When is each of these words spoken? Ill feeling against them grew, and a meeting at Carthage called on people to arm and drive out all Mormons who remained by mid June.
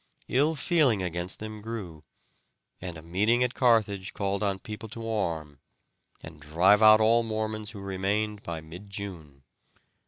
Ill 0.29 0.55
feeling 0.55 1.03
against 1.03 1.37
them 1.37 1.61
grew, 1.61 2.01
and 2.81 2.97
a 2.97 3.03
meeting 3.03 3.43
at 3.43 3.53
Carthage 3.53 4.15
called 4.15 4.41
on 4.41 4.57
people 4.57 4.89
to 4.89 5.07
arm 5.07 5.59
and 6.23 6.41
drive 6.41 6.81
out 6.81 6.99
all 6.99 7.21
Mormons 7.21 7.69
who 7.69 7.81
remained 7.81 8.41
by 8.41 8.61
mid 8.61 8.89
June. 8.89 9.43